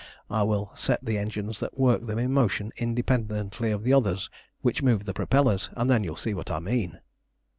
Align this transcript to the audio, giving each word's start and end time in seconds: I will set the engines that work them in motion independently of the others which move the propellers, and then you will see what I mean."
I 0.31 0.41
will 0.41 0.71
set 0.73 1.05
the 1.05 1.19
engines 1.19 1.59
that 1.59 1.77
work 1.77 2.07
them 2.07 2.17
in 2.17 2.33
motion 2.33 2.71
independently 2.77 3.69
of 3.69 3.83
the 3.83 3.93
others 3.93 4.31
which 4.61 4.81
move 4.81 5.05
the 5.05 5.13
propellers, 5.13 5.69
and 5.77 5.91
then 5.91 6.03
you 6.03 6.09
will 6.09 6.17
see 6.17 6.33
what 6.33 6.49
I 6.49 6.57
mean." 6.57 7.01